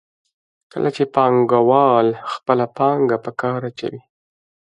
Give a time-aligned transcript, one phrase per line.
[0.71, 4.01] کله چې پانګوال خپله پانګه په کار اچوي